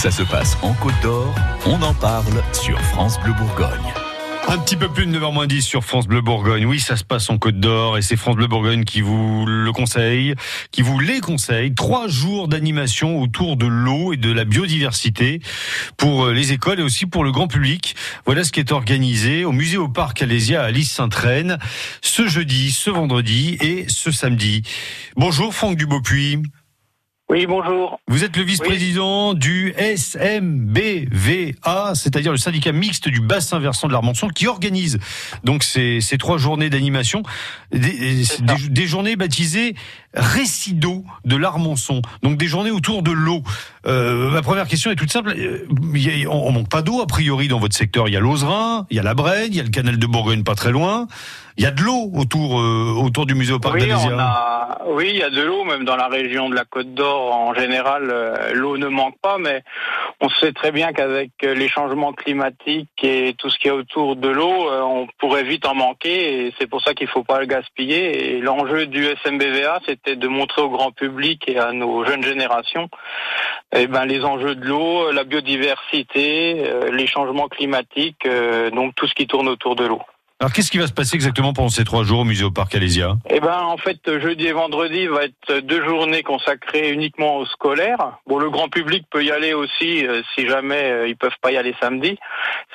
[0.00, 1.34] Ça se passe en Côte d'Or,
[1.66, 3.92] on en parle sur France Bleu Bourgogne.
[4.48, 6.64] Un petit peu plus de 9h10 sur France Bleu Bourgogne.
[6.64, 9.70] Oui, ça se passe en Côte d'Or et c'est France Bleu Bourgogne qui vous le
[9.72, 10.36] conseille,
[10.70, 11.74] qui vous les conseille.
[11.74, 15.42] Trois jours d'animation autour de l'eau et de la biodiversité
[15.98, 17.94] pour euh, les écoles et aussi pour le grand public.
[18.24, 21.58] Voilà ce qui est organisé au musée au parc Alésia à Lys Sainte-Reine
[22.00, 24.62] ce jeudi, ce vendredi et ce samedi.
[25.14, 26.38] Bonjour Franck Dubeaupuis.
[27.30, 28.00] Oui, bonjour.
[28.08, 30.34] Vous êtes le vice-président du SMBVA,
[31.94, 34.98] c'est-à-dire le syndicat mixte du bassin versant de l'Armançon, qui organise
[35.44, 37.22] donc ces, ces trois journées d'animation,
[37.70, 38.24] des, des,
[38.68, 39.76] des, journées baptisées
[40.12, 43.44] récits d'eau de l'Armançon, donc des journées autour de l'eau.
[43.86, 45.32] Euh, ma première question est toute simple.
[45.38, 48.08] Euh, a, on manque pas d'eau a priori dans votre secteur.
[48.08, 50.06] Il y a l'Oserin, il y a la Brenne, il y a le canal de
[50.06, 51.06] Bourgogne pas très loin.
[51.56, 53.82] Il y a de l'eau autour euh, autour du musée au parc oui,
[54.70, 57.34] a, oui, il y a de l'eau, même dans la région de la Côte d'Or
[57.34, 59.62] en général, euh, l'eau ne manque pas, mais
[60.20, 64.16] on sait très bien qu'avec euh, les changements climatiques et tout ce qui est autour
[64.16, 67.24] de l'eau, euh, on pourrait vite en manquer, et c'est pour ça qu'il ne faut
[67.24, 68.34] pas le gaspiller.
[68.34, 72.88] Et l'enjeu du SMBVA, c'était de montrer au grand public et à nos jeunes générations,
[73.74, 78.28] eh ben les enjeux de l'eau, la biodiversité, les changements climatiques,
[78.72, 80.02] donc tout ce qui tourne autour de l'eau.
[80.40, 82.74] Alors qu'est-ce qui va se passer exactement pendant ces trois jours au musée au parc
[82.74, 87.44] Alésia Eh ben en fait jeudi et vendredi va être deux journées consacrées uniquement aux
[87.44, 88.18] scolaires.
[88.26, 91.52] Bon le grand public peut y aller aussi euh, si jamais euh, ils peuvent pas
[91.52, 92.18] y aller samedi.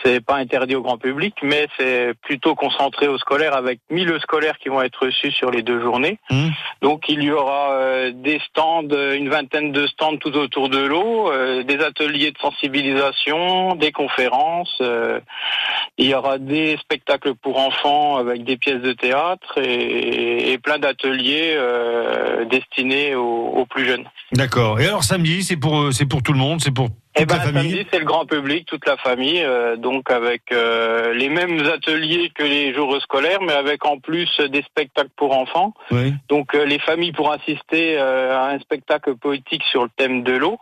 [0.04, 4.60] C'est pas interdit au grand public, mais c'est plutôt concentré aux scolaires avec 1000 scolaires
[4.60, 6.20] qui vont être reçus sur les deux journées.
[6.30, 6.50] Mmh.
[6.82, 11.32] Donc il y aura euh, des stands, une vingtaine de stands tout autour de l'eau,
[11.32, 14.78] euh, des ateliers de sensibilisation, des conférences.
[14.82, 15.20] Euh,
[15.98, 20.80] il y aura des spectacles pour enfants avec des pièces de théâtre et, et plein
[20.80, 24.06] d'ateliers euh, destinés aux, aux, plus jeunes.
[24.32, 24.80] D'accord.
[24.80, 27.26] Et alors samedi, c'est pour euh, c'est pour tout le monde, c'est pour toute eh
[27.26, 27.72] ben, la famille?
[27.72, 32.32] Samedi, c'est le grand public, toute la famille, euh, donc avec euh, les mêmes ateliers
[32.36, 35.74] que les jours scolaires, mais avec en plus des spectacles pour enfants.
[35.92, 36.14] Oui.
[36.30, 40.58] Donc les familles pourront assister à un spectacle poétique sur le thème de l'eau.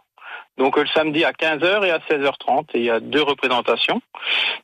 [0.58, 4.02] Donc le samedi à 15h et à 16h30, et il y a deux représentations.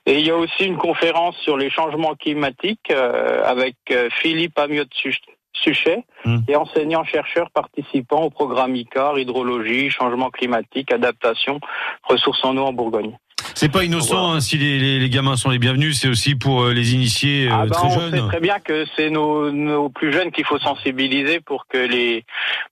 [0.05, 4.57] Et il y a aussi une conférence sur les changements climatiques euh, avec euh, Philippe
[4.59, 6.39] Amiot-Suchet Hmm.
[6.47, 11.59] et enseignants-chercheurs participant au programme ICAR, hydrologie, changement climatique, adaptation,
[12.03, 13.17] ressources en eau en Bourgogne.
[13.59, 14.35] C'est pas innocent Voilà.
[14.35, 17.47] hein, si les, les, les gamins sont les bienvenus, c'est aussi pour euh, les initiés
[17.47, 18.11] euh, Ah ben, très on jeunes.
[18.11, 22.23] sait très bien que c'est nos, nos plus jeunes qu'il faut sensibiliser pour que les,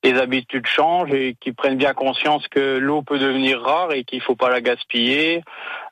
[0.06, 4.22] les habitudes changent et qu'ils prennent bien conscience que l'eau peut devenir rare et qu'il
[4.22, 5.42] faut pas la gaspiller.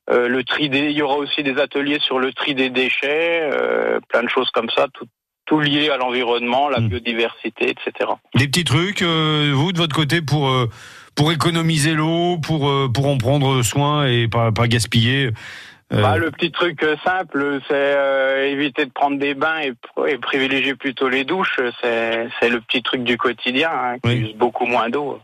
[0.09, 3.41] Euh, le tri des, il y aura aussi des ateliers sur le tri des déchets,
[3.51, 5.07] euh, plein de choses comme ça, tout,
[5.45, 6.88] tout lié à l'environnement, la Mm.
[6.88, 8.11] biodiversité, etc.
[8.35, 10.50] Des petits trucs, euh, vous de votre côté pour
[11.15, 15.31] pour économiser l'eau, pour euh, pour en prendre soin et pas pas gaspiller.
[15.93, 19.71] euh, Bah, le petit truc euh, simple, c'est euh, éviter de prendre des bains et,
[19.71, 21.59] pr- et privilégier plutôt les douches.
[21.81, 24.15] C'est c'est le petit truc du quotidien hein, qui Oui.
[24.29, 25.19] use beaucoup moins d'eau.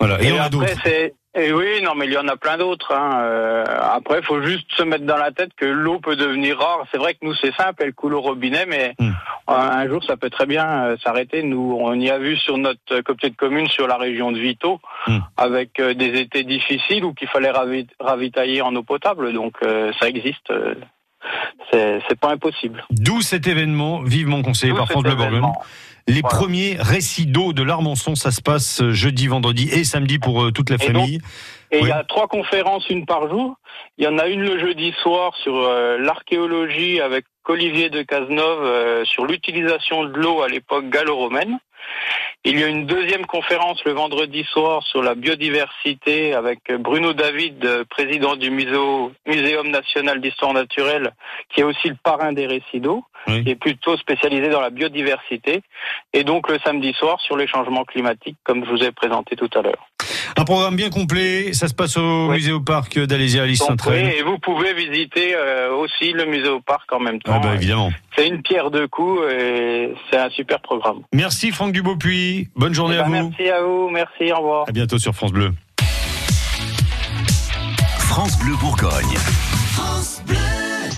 [0.00, 0.20] voilà.
[0.22, 1.12] Et, Et après.
[1.36, 2.92] Et oui, non, mais il y en a plein d'autres.
[2.94, 3.18] Hein.
[3.22, 6.84] Euh, après, il faut juste se mettre dans la tête que l'eau peut devenir rare.
[6.92, 9.10] C'est vrai que nous, c'est simple, elle coule au robinet, mais Hmm.
[9.46, 11.42] Un, un jour, ça peut très bien euh, s'arrêter.
[11.42, 14.38] Nous, on y a vu sur notre euh, comité de commune sur la région de
[14.38, 15.18] Vito, Hmm.
[15.36, 19.32] avec euh, des étés difficiles où qu'il fallait ravi- ravitailler en eau potable.
[19.34, 19.56] Donc,
[20.00, 20.50] ça existe.
[21.72, 22.84] C'est pas impossible.
[22.90, 25.52] D'où cet événement vivement conseillé par France Bleu Bourgogne.
[26.06, 26.36] Les Voilà.
[26.36, 30.50] premiers récits d'eau de l'Armançon, ça se passe euh, jeudi, vendredi et samedi pour euh,
[30.52, 31.18] toute la Et famille.
[31.70, 31.88] Et il Oui.
[31.88, 33.54] y a trois conférences, une par jour.
[33.96, 38.62] Il y en a une le jeudi soir sur euh, l'archéologie avec Olivier de Cazeneuve
[38.64, 41.58] euh, sur l'utilisation de l'eau à l'époque gallo-romaine.
[42.46, 47.84] Il y a une deuxième conférence le vendredi soir sur la biodiversité avec Bruno David,
[47.88, 51.12] président du Muséo- Muséum national d'histoire naturelle,
[51.48, 53.44] qui est aussi le parrain des récits d'eau, Oui.
[53.44, 55.62] qui est plutôt spécialisé dans la biodiversité.
[56.12, 59.50] Et donc le samedi soir sur les changements climatiques, comme je vous ai présenté tout
[59.54, 59.86] à l'heure.
[60.44, 61.54] Un programme bien complet.
[61.54, 62.34] Ça se passe au Oui.
[62.36, 64.08] musée au parc d'Alésia, Sainte-Reine.
[64.08, 67.32] oui, et vous pouvez visiter euh, aussi le musée au parc en même temps.
[67.34, 67.90] Ah bah, évidemment.
[68.14, 70.98] c'est une pierre deux coups et c'est un super programme.
[71.14, 72.48] Merci Franck Dubeaupuis.
[72.56, 73.28] Bonne journée Eh à ben, vous.
[73.30, 74.64] merci à vous, merci, au revoir.
[74.68, 75.50] À bientôt sur France Bleu.
[78.00, 79.16] France Bleu Bourgogne.
[79.72, 80.36] France Bleu.